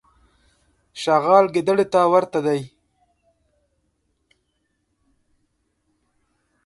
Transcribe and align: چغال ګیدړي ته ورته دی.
چغال 1.01 1.45
ګیدړي 1.53 1.85
ته 1.93 1.99
ورته 2.13 2.39
دی. 2.45 2.61